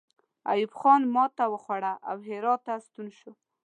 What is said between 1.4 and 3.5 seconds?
وخوړه او هرات ته ستون شو.